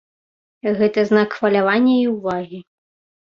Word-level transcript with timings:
Гэта 0.79 1.03
знак 1.09 1.29
хвалявання 1.41 1.93
і 1.97 2.07
ўвагі. 2.15 2.59